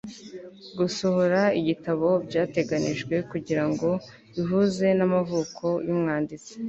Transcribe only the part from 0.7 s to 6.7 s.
gusohora igitabo byateganijwe kugirango bihuze n'amavuko y'umwanditsi